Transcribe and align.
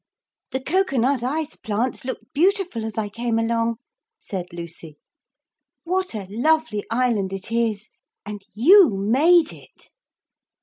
'The 0.49 0.61
cocoa 0.61 0.97
nut 0.97 1.21
ice 1.21 1.55
plants 1.55 2.03
looked 2.03 2.33
beautiful 2.33 2.83
as 2.85 2.97
I 2.97 3.07
came 3.07 3.37
along,' 3.37 3.77
said 4.17 4.47
Lucy. 4.51 4.97
'What 5.83 6.15
a 6.15 6.25
lovely 6.27 6.83
island 6.89 7.31
it 7.31 7.51
is. 7.51 7.89
And 8.25 8.43
you 8.55 8.89
made 8.89 9.53
it!' 9.53 9.91